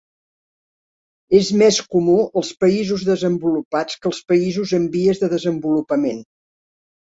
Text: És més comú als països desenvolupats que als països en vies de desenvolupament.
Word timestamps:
És 1.39 1.51
més 1.61 1.77
comú 1.95 2.15
als 2.41 2.49
països 2.63 3.03
desenvolupats 3.09 3.99
que 4.01 4.11
als 4.13 4.23
països 4.33 4.75
en 4.79 4.89
vies 4.97 5.23
de 5.27 5.31
desenvolupament. 5.37 6.27